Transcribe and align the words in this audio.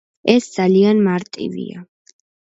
ეს 0.31 0.45
ძალიან 0.53 1.03
მარტივია. 1.07 1.83